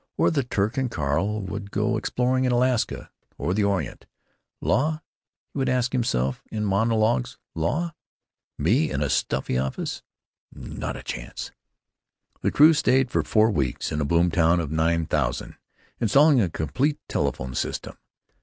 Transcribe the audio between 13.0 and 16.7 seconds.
for four weeks in a boom town of nine thousand, installing a